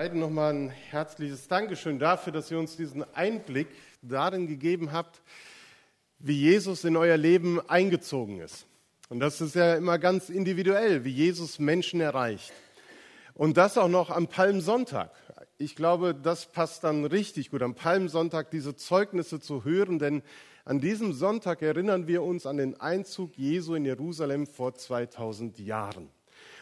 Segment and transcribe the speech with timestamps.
[0.00, 3.68] beiden nochmal ein herzliches Dankeschön dafür, dass ihr uns diesen Einblick
[4.00, 5.20] darin gegeben habt,
[6.18, 8.64] wie Jesus in euer Leben eingezogen ist.
[9.10, 12.50] Und das ist ja immer ganz individuell, wie Jesus Menschen erreicht.
[13.34, 15.10] Und das auch noch am Palmsonntag.
[15.58, 20.22] Ich glaube, das passt dann richtig gut, am Palmsonntag diese Zeugnisse zu hören, denn
[20.64, 26.08] an diesem Sonntag erinnern wir uns an den Einzug Jesu in Jerusalem vor 2000 Jahren.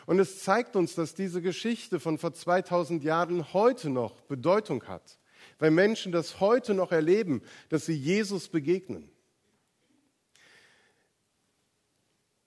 [0.09, 5.19] Und es zeigt uns, dass diese Geschichte von vor 2000 Jahren heute noch Bedeutung hat,
[5.59, 9.11] weil Menschen das heute noch erleben, dass sie Jesus begegnen.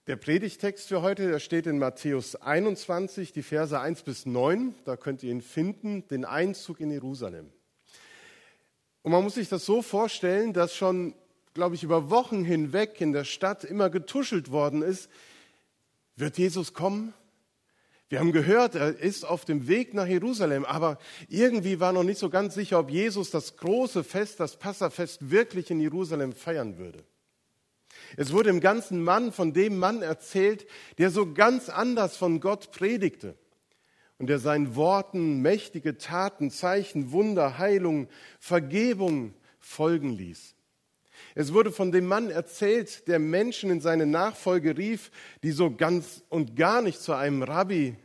[0.07, 4.73] Der Predigtext für heute, der steht in Matthäus 21, die Verse 1 bis 9.
[4.83, 7.51] Da könnt ihr ihn finden, den Einzug in Jerusalem.
[9.03, 11.13] Und man muss sich das so vorstellen, dass schon,
[11.53, 15.11] glaube ich, über Wochen hinweg in der Stadt immer getuschelt worden ist,
[16.15, 17.13] wird Jesus kommen?
[18.11, 20.97] Wir haben gehört, er ist auf dem Weg nach Jerusalem, aber
[21.29, 25.71] irgendwie war noch nicht so ganz sicher, ob Jesus das große Fest, das Passafest, wirklich
[25.71, 27.05] in Jerusalem feiern würde.
[28.17, 32.73] Es wurde im ganzen Mann von dem Mann erzählt, der so ganz anders von Gott
[32.73, 33.37] predigte
[34.17, 38.09] und der seinen Worten mächtige Taten, Zeichen, Wunder, Heilung,
[38.41, 40.53] Vergebung folgen ließ.
[41.35, 45.11] Es wurde von dem Mann erzählt, der Menschen in seine Nachfolge rief,
[45.43, 47.95] die so ganz und gar nicht zu einem Rabbi,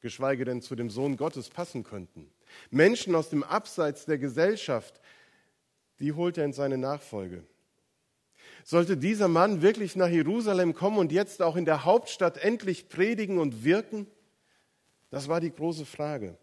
[0.00, 2.30] geschweige denn zu dem Sohn Gottes passen könnten.
[2.70, 5.00] Menschen aus dem Abseits der Gesellschaft,
[5.98, 7.44] die holt er in seine Nachfolge.
[8.64, 13.38] Sollte dieser Mann wirklich nach Jerusalem kommen und jetzt auch in der Hauptstadt endlich predigen
[13.38, 14.06] und wirken?
[15.10, 16.36] Das war die große Frage.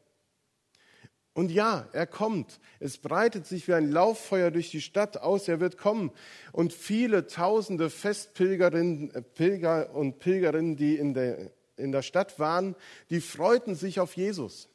[1.39, 2.59] Und ja, er kommt.
[2.81, 5.47] Es breitet sich wie ein Lauffeuer durch die Stadt aus.
[5.47, 6.11] Er wird kommen.
[6.51, 12.75] Und viele tausende Festpilgerinnen äh, Pilger und Pilgerinnen, die in der, in der Stadt waren,
[13.09, 14.67] die freuten sich auf Jesus.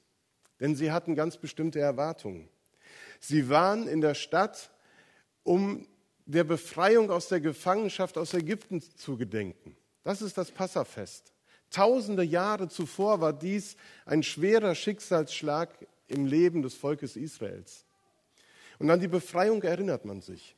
[0.59, 2.49] Denn sie hatten ganz bestimmte Erwartungen.
[3.21, 4.71] Sie waren in der Stadt,
[5.43, 5.87] um
[6.25, 9.77] der Befreiung aus der Gefangenschaft aus Ägypten zu gedenken.
[10.03, 11.35] Das ist das Passafest.
[11.69, 15.69] Tausende Jahre zuvor war dies ein schwerer Schicksalsschlag
[16.09, 17.85] im Leben des Volkes Israels.
[18.79, 20.57] Und an die Befreiung erinnert man sich.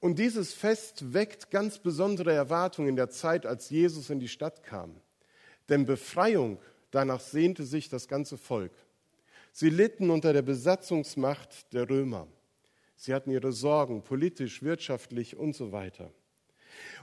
[0.00, 4.62] Und dieses Fest weckt ganz besondere Erwartungen in der Zeit, als Jesus in die Stadt
[4.62, 4.94] kam.
[5.68, 6.60] Denn Befreiung,
[6.90, 8.72] danach sehnte sich das ganze Volk.
[9.52, 12.28] Sie litten unter der Besatzungsmacht der Römer.
[12.94, 16.12] Sie hatten ihre Sorgen, politisch, wirtschaftlich und so weiter.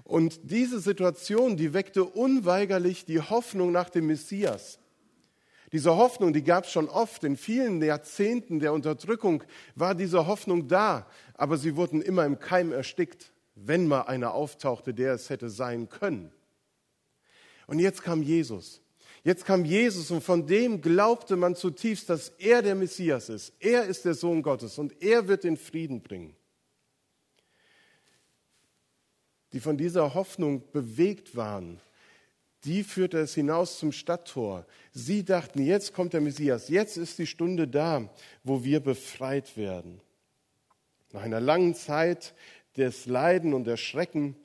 [0.03, 4.79] Und diese Situation, die weckte unweigerlich die Hoffnung nach dem Messias.
[5.71, 7.23] Diese Hoffnung, die gab es schon oft.
[7.23, 9.43] In vielen Jahrzehnten der Unterdrückung
[9.75, 14.93] war diese Hoffnung da, aber sie wurden immer im Keim erstickt, wenn mal einer auftauchte,
[14.93, 16.31] der es hätte sein können.
[17.67, 18.81] Und jetzt kam Jesus.
[19.23, 23.53] Jetzt kam Jesus und von dem glaubte man zutiefst, dass er der Messias ist.
[23.59, 26.35] Er ist der Sohn Gottes und er wird den Frieden bringen.
[29.51, 31.81] Die von dieser Hoffnung bewegt waren,
[32.65, 34.65] die führte es hinaus zum Stadttor.
[34.91, 38.09] Sie dachten, jetzt kommt der Messias, jetzt ist die Stunde da,
[38.43, 40.01] wo wir befreit werden.
[41.11, 42.33] Nach einer langen Zeit
[42.75, 44.35] des Leiden und der Schrecken,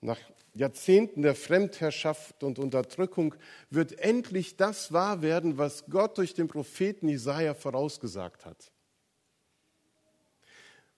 [0.00, 0.18] nach
[0.54, 3.34] Jahrzehnten der Fremdherrschaft und Unterdrückung
[3.70, 8.72] wird endlich das wahr werden, was Gott durch den Propheten Jesaja vorausgesagt hat.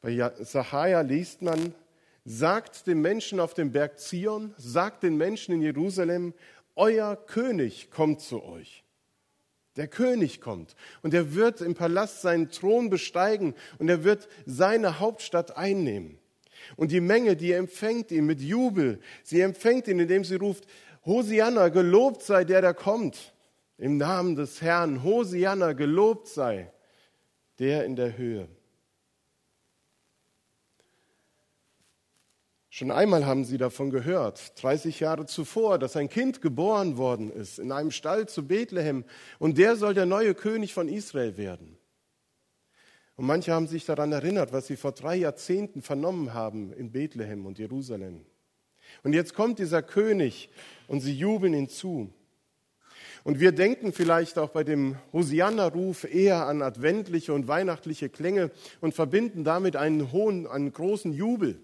[0.01, 1.75] Bei Sacharja liest man,
[2.25, 6.35] sagt den Menschen auf dem Berg Zion, sagt den Menschen in Jerusalem,
[6.77, 8.85] euer König kommt zu euch.
[9.77, 15.01] Der König kommt und er wird im Palast seinen Thron besteigen und er wird seine
[15.01, 16.19] Hauptstadt einnehmen.
[16.77, 19.01] Und die Menge, die empfängt ihn mit Jubel.
[19.25, 20.67] Sie empfängt ihn, indem sie ruft,
[21.05, 23.35] Hosianna, gelobt sei der, der kommt.
[23.79, 26.71] Im Namen des Herrn, Hosianna, gelobt sei
[27.59, 28.49] der in der Höhe.
[32.75, 37.59] Schon einmal haben sie davon gehört, 30 Jahre zuvor, dass ein Kind geboren worden ist
[37.59, 39.05] in einem Stall zu Bethlehem
[39.39, 41.77] und der soll der neue König von Israel werden.
[43.17, 47.45] Und manche haben sich daran erinnert, was sie vor drei Jahrzehnten vernommen haben in Bethlehem
[47.45, 48.25] und Jerusalem.
[49.03, 50.49] Und jetzt kommt dieser König
[50.87, 52.11] und sie jubeln ihn zu.
[53.23, 58.95] Und wir denken vielleicht auch bei dem Hosianna-Ruf eher an adventliche und weihnachtliche Klänge und
[58.95, 61.61] verbinden damit einen hohen, einen großen Jubel.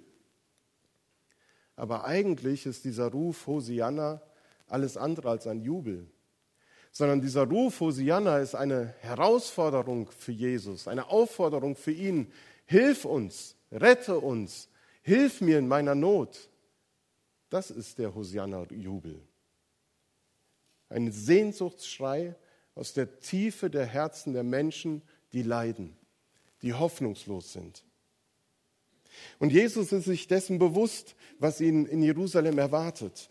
[1.79, 4.21] Aber eigentlich ist dieser Ruf Hosianna
[4.67, 6.11] alles andere als ein Jubel
[6.99, 12.33] sondern dieser Ruf Hosianna ist eine Herausforderung für Jesus, eine Aufforderung für ihn.
[12.67, 14.69] Hilf uns, rette uns,
[15.03, 16.51] hilf mir in meiner Not.
[17.51, 19.21] Das ist der Hosianna-Jubel.
[20.89, 22.35] Ein Sehnsuchtsschrei
[22.75, 25.03] aus der Tiefe der Herzen der Menschen,
[25.33, 25.97] die leiden,
[26.63, 27.85] die hoffnungslos sind.
[29.39, 33.31] Und Jesus ist sich dessen bewusst, was ihn in Jerusalem erwartet.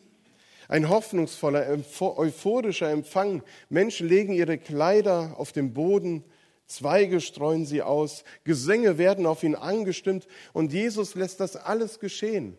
[0.68, 1.68] Ein hoffnungsvoller,
[2.00, 3.44] euphorischer Empfang.
[3.70, 6.24] Menschen legen ihre Kleider auf den Boden,
[6.68, 12.58] Zweige streuen sie aus, Gesänge werden auf ihn angestimmt und Jesus lässt das alles geschehen.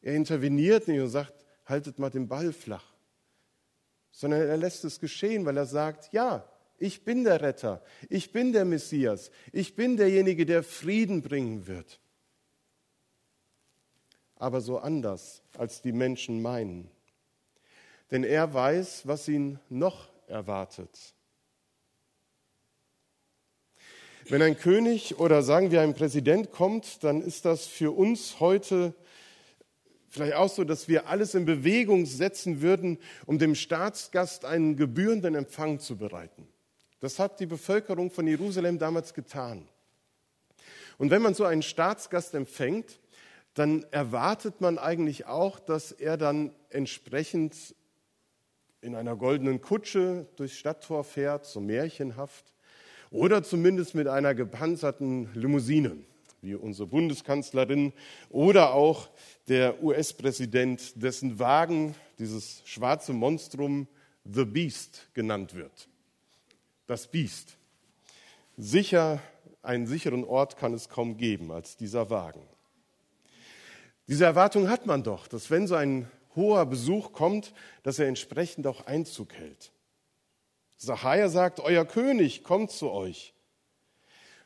[0.00, 2.94] Er interveniert nicht und sagt, haltet mal den Ball flach,
[4.12, 6.48] sondern er lässt es geschehen, weil er sagt, ja,
[6.78, 12.00] ich bin der Retter, ich bin der Messias, ich bin derjenige, der Frieden bringen wird.
[14.40, 16.90] Aber so anders, als die Menschen meinen
[18.10, 21.14] denn er weiß, was ihn noch erwartet.
[24.28, 28.94] Wenn ein König oder sagen wir ein Präsident kommt, dann ist das für uns heute
[30.08, 35.34] vielleicht auch so, dass wir alles in Bewegung setzen würden, um dem Staatsgast einen gebührenden
[35.34, 36.48] Empfang zu bereiten.
[37.00, 39.68] Das hat die Bevölkerung von Jerusalem damals getan.
[40.98, 43.00] Und wenn man so einen Staatsgast empfängt,
[43.54, 47.74] dann erwartet man eigentlich auch, dass er dann entsprechend
[48.80, 52.52] in einer goldenen Kutsche durchs Stadttor fährt, so märchenhaft,
[53.10, 55.96] oder zumindest mit einer gepanzerten Limousine,
[56.42, 57.92] wie unsere Bundeskanzlerin
[58.30, 59.10] oder auch
[59.48, 63.88] der US-Präsident, dessen Wagen dieses schwarze Monstrum
[64.24, 65.88] The Beast genannt wird.
[66.86, 67.56] Das Biest.
[68.56, 69.20] Sicher,
[69.62, 72.42] einen sicheren Ort kann es kaum geben als dieser Wagen.
[74.10, 77.54] Diese Erwartung hat man doch, dass wenn so ein hoher Besuch kommt,
[77.84, 79.70] dass er entsprechend auch Einzug hält.
[80.78, 83.34] Sacharja sagt, euer König kommt zu euch.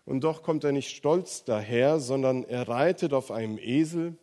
[0.05, 4.19] Und doch kommt er nicht stolz daher, sondern er reitet auf einem Esel,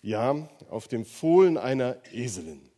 [0.00, 2.70] ja, auf dem Fohlen einer Eselin.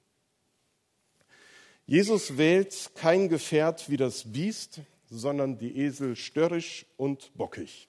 [1.86, 7.88] Jesus wählt kein Gefährt wie das Biest, sondern die Esel störrisch und bockig,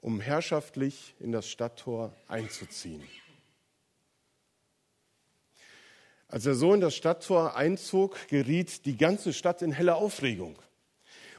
[0.00, 3.02] um herrschaftlich in das Stadttor einzuziehen.
[6.28, 10.58] Als er so in das Stadttor einzog, geriet die ganze Stadt in helle Aufregung.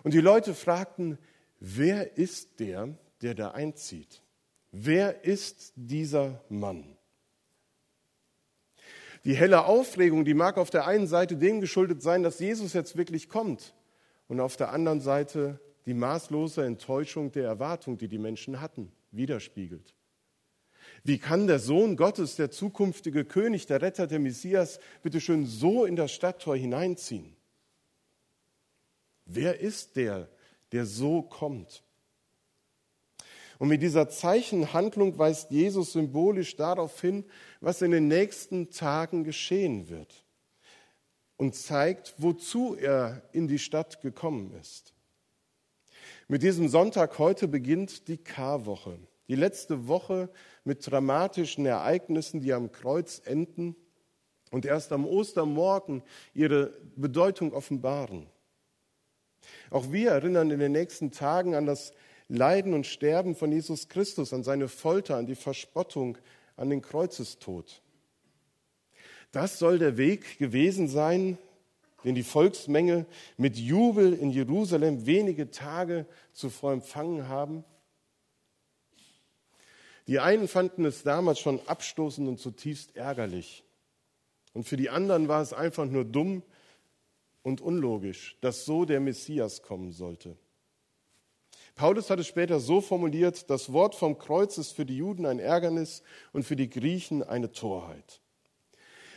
[0.03, 1.19] Und die Leute fragten,
[1.59, 2.89] wer ist der,
[3.21, 4.23] der da einzieht?
[4.71, 6.97] Wer ist dieser Mann?
[9.25, 12.97] Die helle Aufregung, die mag auf der einen Seite dem geschuldet sein, dass Jesus jetzt
[12.97, 13.75] wirklich kommt
[14.27, 19.95] und auf der anderen Seite die maßlose Enttäuschung der Erwartung, die die Menschen hatten, widerspiegelt.
[21.03, 25.85] Wie kann der Sohn Gottes, der zukünftige König, der Retter, der Messias, bitte schön so
[25.85, 27.35] in das Stadttor hineinziehen?
[29.25, 30.29] Wer ist der,
[30.73, 31.81] der so kommt?
[33.57, 37.25] Und mit dieser Zeichenhandlung weist Jesus symbolisch darauf hin,
[37.61, 40.23] was in den nächsten Tagen geschehen wird
[41.35, 44.93] und zeigt, wozu er in die Stadt gekommen ist.
[46.31, 48.99] Mit diesem Sonntag heute beginnt die Karwoche.
[49.29, 50.29] Die letzte Woche
[50.63, 53.75] mit dramatischen Ereignissen, die am Kreuz enden
[54.51, 56.03] und erst am Ostermorgen
[56.35, 58.27] ihre Bedeutung offenbaren.
[59.71, 61.93] Auch wir erinnern in den nächsten Tagen an das
[62.27, 66.19] Leiden und Sterben von Jesus Christus, an seine Folter, an die Verspottung,
[66.55, 67.81] an den Kreuzestod.
[69.31, 71.39] Das soll der Weg gewesen sein,
[72.03, 73.05] den die Volksmenge
[73.37, 77.63] mit Jubel in Jerusalem wenige Tage zuvor empfangen haben.
[80.07, 83.63] Die einen fanden es damals schon abstoßend und zutiefst ärgerlich.
[84.53, 86.41] Und für die anderen war es einfach nur dumm
[87.43, 90.35] und unlogisch, dass so der Messias kommen sollte.
[91.75, 95.39] Paulus hat es später so formuliert, das Wort vom Kreuz ist für die Juden ein
[95.39, 96.03] Ärgernis
[96.33, 98.19] und für die Griechen eine Torheit.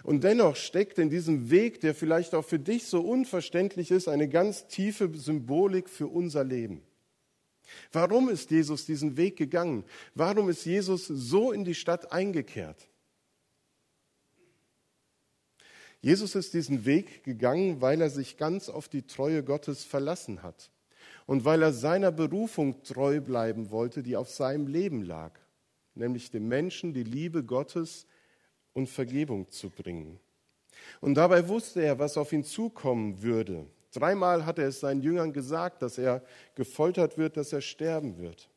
[0.02, 4.28] Und dennoch steckt in diesem Weg, der vielleicht auch für dich so unverständlich ist, eine
[4.28, 6.82] ganz tiefe Symbolik für unser Leben.
[7.92, 9.84] Warum ist Jesus diesen Weg gegangen?
[10.14, 12.88] Warum ist Jesus so in die Stadt eingekehrt?
[16.00, 20.72] Jesus ist diesen Weg gegangen, weil er sich ganz auf die Treue Gottes verlassen hat
[21.26, 25.38] und weil er seiner Berufung treu bleiben wollte, die auf seinem Leben lag,
[25.94, 28.06] nämlich dem Menschen die Liebe Gottes
[28.74, 30.18] und Vergebung zu bringen.
[31.00, 33.66] Und dabei wusste er, was auf ihn zukommen würde.
[33.92, 36.22] Dreimal hat er es seinen Jüngern gesagt, dass er
[36.54, 38.48] gefoltert wird, dass er sterben wird.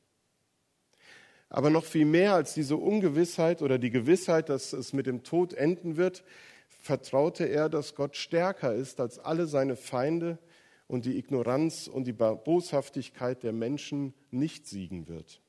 [1.49, 5.53] Aber noch viel mehr als diese Ungewissheit oder die Gewissheit, dass es mit dem Tod
[5.53, 6.23] enden wird,
[6.67, 10.39] vertraute er, dass Gott stärker ist als alle seine Feinde
[10.87, 15.41] und die Ignoranz und die Boshaftigkeit der Menschen nicht siegen wird.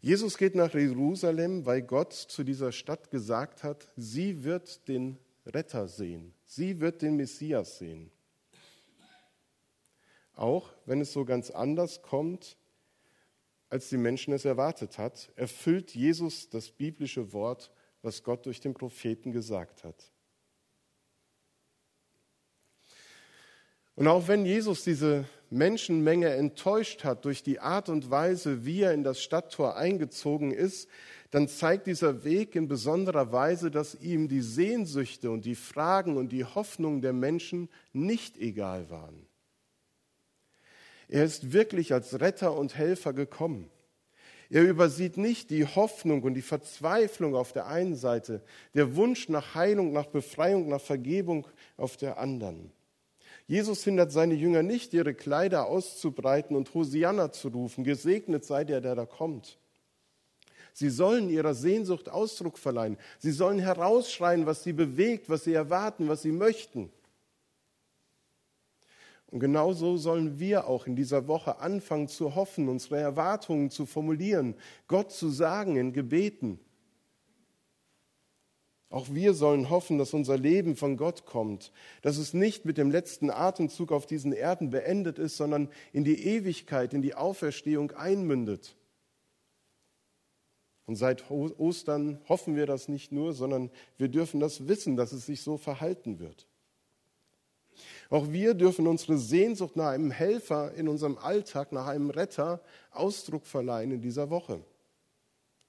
[0.00, 5.88] Jesus geht nach Jerusalem, weil Gott zu dieser Stadt gesagt hat, sie wird den Retter
[5.88, 6.32] sehen.
[6.46, 8.10] Sie wird den Messias sehen.
[10.34, 12.56] Auch wenn es so ganz anders kommt,
[13.68, 18.72] als die Menschen es erwartet hat, erfüllt Jesus das biblische Wort, was Gott durch den
[18.72, 20.10] Propheten gesagt hat.
[23.94, 28.94] Und auch wenn Jesus diese Menschenmenge enttäuscht hat durch die Art und Weise, wie er
[28.94, 30.88] in das Stadttor eingezogen ist,
[31.30, 36.30] dann zeigt dieser Weg in besonderer Weise, dass ihm die Sehnsüchte und die Fragen und
[36.30, 39.26] die Hoffnungen der Menschen nicht egal waren.
[41.08, 43.68] Er ist wirklich als Retter und Helfer gekommen.
[44.48, 48.42] Er übersieht nicht die Hoffnung und die Verzweiflung auf der einen Seite,
[48.74, 52.72] der Wunsch nach Heilung, nach Befreiung, nach Vergebung auf der anderen.
[53.50, 58.80] Jesus hindert seine Jünger nicht, ihre Kleider auszubreiten und Hosianna zu rufen, gesegnet sei der,
[58.80, 59.58] der da kommt.
[60.72, 62.96] Sie sollen ihrer Sehnsucht Ausdruck verleihen.
[63.18, 66.92] Sie sollen herausschreien, was sie bewegt, was sie erwarten, was sie möchten.
[69.32, 74.54] Und genauso sollen wir auch in dieser Woche anfangen zu hoffen, unsere Erwartungen zu formulieren,
[74.86, 76.60] Gott zu sagen in Gebeten.
[78.90, 81.70] Auch wir sollen hoffen, dass unser Leben von Gott kommt,
[82.02, 86.26] dass es nicht mit dem letzten Atemzug auf diesen Erden beendet ist, sondern in die
[86.26, 88.74] Ewigkeit, in die Auferstehung einmündet.
[90.86, 95.24] Und seit Ostern hoffen wir das nicht nur, sondern wir dürfen das wissen, dass es
[95.24, 96.48] sich so verhalten wird.
[98.08, 103.46] Auch wir dürfen unsere Sehnsucht nach einem Helfer in unserem Alltag, nach einem Retter Ausdruck
[103.46, 104.64] verleihen in dieser Woche.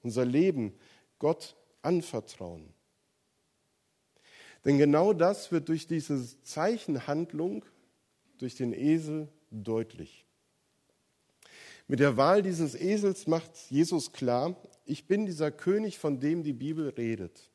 [0.02, 0.74] Unser Leben
[1.20, 2.74] Gott anvertrauen.
[4.66, 7.66] Denn genau das wird durch diese Zeichenhandlung,
[8.38, 10.26] durch den Esel deutlich.
[11.88, 16.54] Mit der Wahl dieses Esels macht Jesus klar, ich bin dieser König, von dem die
[16.54, 17.50] Bibel redet.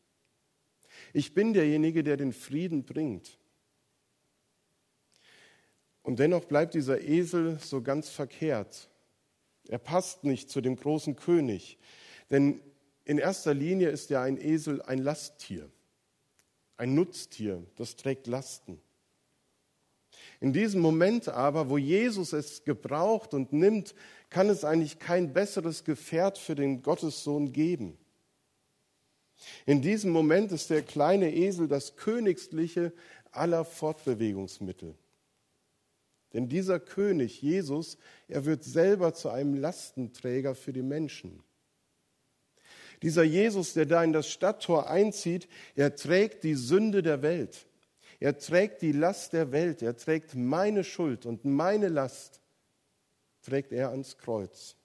[1.13, 3.39] Ich bin derjenige, der den Frieden bringt.
[6.03, 8.89] Und dennoch bleibt dieser Esel so ganz verkehrt.
[9.69, 11.79] Er passt nicht zu dem großen König,
[12.31, 12.61] denn
[13.05, 15.71] in erster Linie ist ja ein Esel ein Lasttier,
[16.77, 18.81] ein Nutztier, das trägt Lasten.
[20.41, 23.95] In diesem Moment aber, wo Jesus es gebraucht und nimmt,
[24.29, 27.97] kann es eigentlich kein besseres Gefährt für den Gottessohn geben.
[29.65, 32.93] In diesem Moment ist der kleine Esel das königliche
[33.31, 34.95] aller Fortbewegungsmittel.
[36.33, 41.43] Denn dieser König, Jesus, er wird selber zu einem Lastenträger für die Menschen.
[43.03, 47.67] Dieser Jesus, der da in das Stadttor einzieht, er trägt die Sünde der Welt.
[48.21, 49.83] Er trägt die Last der Welt.
[49.83, 52.41] Er trägt meine Schuld und meine Last
[53.43, 54.77] trägt er ans Kreuz.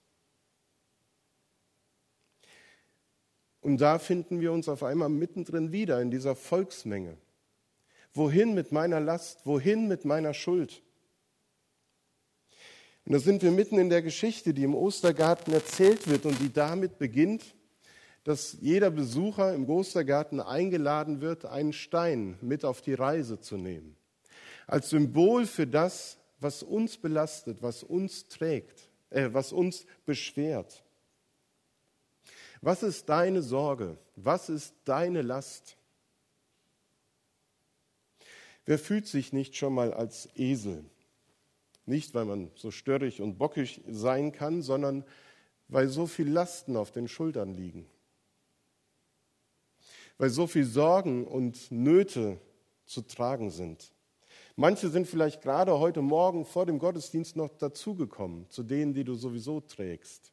[3.62, 7.18] Und da finden wir uns auf einmal mittendrin wieder in dieser Volksmenge.
[8.14, 9.46] Wohin mit meiner Last?
[9.46, 10.82] Wohin mit meiner Schuld?
[13.06, 16.52] Und da sind wir mitten in der Geschichte, die im Ostergarten erzählt wird und die
[16.52, 17.56] damit beginnt,
[18.24, 23.96] dass jeder Besucher im Ostergarten eingeladen wird, einen Stein mit auf die Reise zu nehmen.
[24.68, 30.84] Als Symbol für das, was uns belastet, was uns trägt, äh, was uns beschwert.
[32.62, 33.98] Was ist deine Sorge?
[34.16, 35.78] Was ist deine Last?
[38.66, 40.86] Wer fühlt sich nicht schon mal als Esel?
[41.88, 45.04] Nicht, weil man so störrig und bockig sein kann, sondern
[45.68, 47.88] weil so viel Lasten auf den Schultern liegen.
[50.22, 52.40] Weil so viel Sorgen und Nöte
[52.86, 53.92] zu tragen sind.
[54.56, 59.16] Manche sind vielleicht gerade heute Morgen vor dem Gottesdienst noch dazugekommen, zu denen, die du
[59.16, 60.32] sowieso trägst.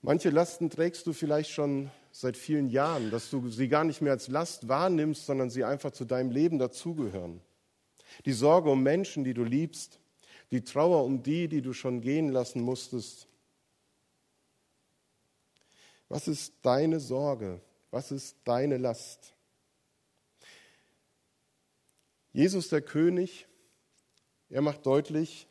[0.00, 4.12] Manche Lasten trägst du vielleicht schon seit vielen Jahren, dass du sie gar nicht mehr
[4.12, 7.42] als Last wahrnimmst, sondern sie einfach zu deinem Leben dazugehören
[8.26, 9.98] die Sorge um Menschen, die du liebst,
[10.50, 13.28] die Trauer um die, die du schon gehen lassen musstest.
[16.14, 17.60] Was ist deine Sorge?
[17.90, 19.34] Was ist deine Last?
[22.32, 23.48] Jesus der König,
[24.48, 25.48] er macht deutlich,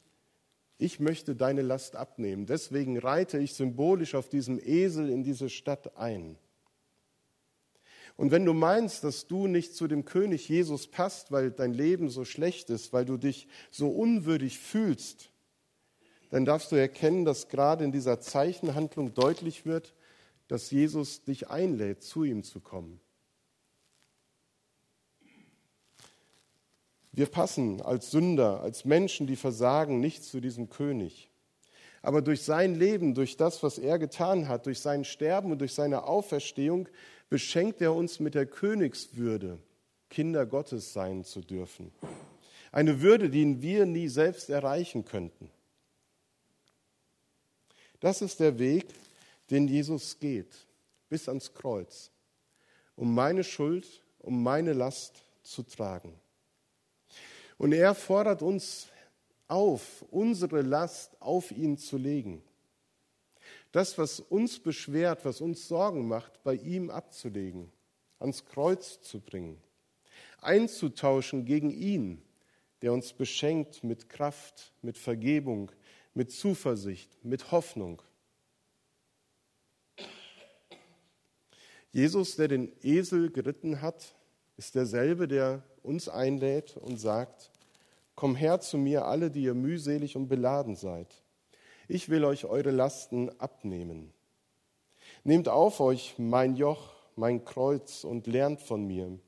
[0.77, 2.46] ich möchte deine Last abnehmen.
[2.46, 6.38] Deswegen reite ich symbolisch auf diesem Esel in diese Stadt ein.
[8.15, 12.08] Und wenn du meinst, dass du nicht zu dem König Jesus passt, weil dein Leben
[12.08, 15.29] so schlecht ist, weil du dich so unwürdig fühlst,
[16.29, 19.93] dann darfst du erkennen, dass gerade in dieser Zeichenhandlung deutlich wird,
[20.47, 23.00] dass Jesus dich einlädt, zu ihm zu kommen.
[27.12, 31.29] Wir passen als Sünder, als Menschen, die versagen, nicht zu diesem König.
[32.01, 35.73] Aber durch sein Leben, durch das, was er getan hat, durch sein Sterben und durch
[35.73, 36.89] seine Auferstehung
[37.29, 39.59] beschenkt er uns mit der Königswürde,
[40.09, 41.91] Kinder Gottes sein zu dürfen.
[42.71, 45.51] Eine Würde, die wir nie selbst erreichen könnten.
[48.00, 48.88] Das ist der Weg,
[49.50, 50.67] den Jesus geht,
[51.09, 52.12] bis ans Kreuz,
[52.95, 56.19] um meine Schuld, um meine Last zu tragen.
[57.57, 58.88] Und er fordert uns
[59.47, 62.41] auf, unsere Last auf ihn zu legen.
[63.71, 67.71] Das, was uns beschwert, was uns Sorgen macht, bei ihm abzulegen,
[68.19, 69.62] ans Kreuz zu bringen,
[70.39, 72.21] einzutauschen gegen ihn,
[72.81, 75.71] der uns beschenkt mit Kraft, mit Vergebung,
[76.13, 78.01] mit Zuversicht, mit Hoffnung.
[81.93, 84.15] Jesus, der den Esel geritten hat,
[84.57, 87.51] ist derselbe, der uns einlädt und sagt,
[88.15, 91.07] Komm her zu mir, alle, die ihr mühselig und beladen seid.
[91.88, 94.13] Ich will euch eure Lasten abnehmen.
[95.23, 99.19] Nehmt auf euch mein Joch, mein Kreuz und lernt von mir.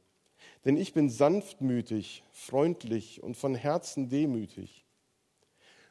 [0.66, 4.86] Denn ich bin sanftmütig, freundlich und von Herzen demütig.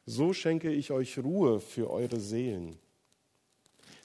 [0.07, 2.79] So schenke ich euch Ruhe für eure Seelen.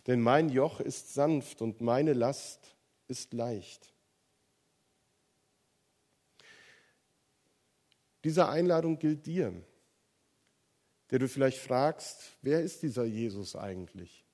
[0.07, 2.75] Denn mein Joch ist sanft und meine Last
[3.07, 3.93] ist leicht.
[8.23, 9.53] Diese Einladung gilt dir,
[11.11, 14.25] der du vielleicht fragst, wer ist dieser Jesus eigentlich?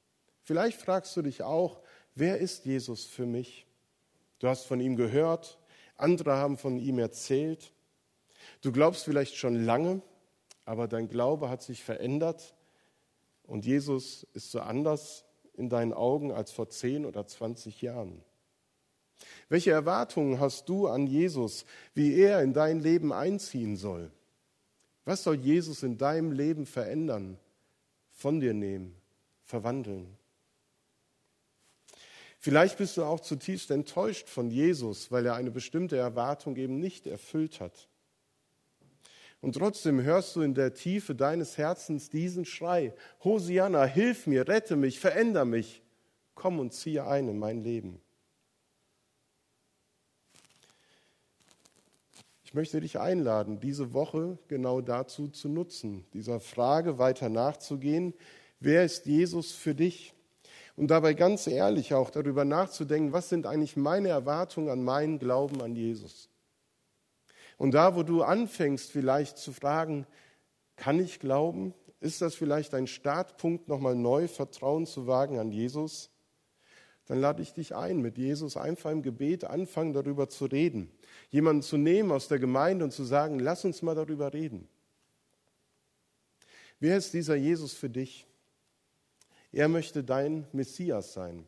[0.43, 1.81] Vielleicht fragst du dich auch,
[2.15, 3.65] wer ist Jesus für mich?
[4.39, 5.59] Du hast von ihm gehört,
[5.95, 7.71] andere haben von ihm erzählt.
[8.61, 10.01] Du glaubst vielleicht schon lange,
[10.65, 12.55] aber dein Glaube hat sich verändert
[13.43, 15.24] und Jesus ist so anders
[15.57, 18.21] in deinen Augen als vor 10 oder 20 Jahren.
[19.49, 24.11] Welche Erwartungen hast du an Jesus, wie er in dein Leben einziehen soll?
[25.05, 27.37] Was soll Jesus in deinem Leben verändern,
[28.11, 28.95] von dir nehmen,
[29.43, 30.17] verwandeln?
[32.39, 37.07] Vielleicht bist du auch zutiefst enttäuscht von Jesus, weil er eine bestimmte Erwartung eben nicht
[37.07, 37.87] erfüllt hat.
[39.45, 44.75] Und trotzdem hörst du in der Tiefe deines Herzens diesen Schrei, Hosianna, hilf mir, rette
[44.75, 45.83] mich, veränder mich,
[46.33, 48.01] komm und ziehe ein in mein Leben.
[52.55, 58.13] möchte dich einladen, diese Woche genau dazu zu nutzen, dieser Frage weiter nachzugehen,
[58.61, 60.13] wer ist Jesus für dich?
[60.77, 65.61] Und dabei ganz ehrlich auch darüber nachzudenken, was sind eigentlich meine Erwartungen an meinen Glauben
[65.61, 66.29] an Jesus?
[67.57, 70.05] Und da, wo du anfängst vielleicht zu fragen,
[70.75, 71.73] kann ich glauben?
[71.99, 76.09] Ist das vielleicht ein Startpunkt, nochmal neu Vertrauen zu wagen an Jesus?
[77.05, 80.91] Dann lade ich dich ein, mit Jesus einfach im Gebet anfangen, darüber zu reden
[81.29, 84.67] jemanden zu nehmen aus der Gemeinde und zu sagen, lass uns mal darüber reden.
[86.79, 88.27] Wer ist dieser Jesus für dich?
[89.51, 91.47] Er möchte dein Messias sein.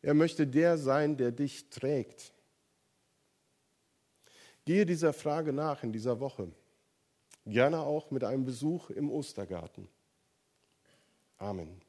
[0.00, 2.32] Er möchte der sein, der dich trägt.
[4.68, 6.52] Gehe dieser Frage nach in dieser Woche.
[7.46, 9.88] Gerne auch mit einem Besuch im Ostergarten.
[11.38, 11.80] Amen.